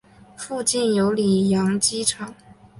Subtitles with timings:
[0.35, 2.33] 附近有里扬机场。